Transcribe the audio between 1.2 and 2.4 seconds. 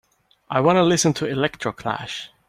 Electroclash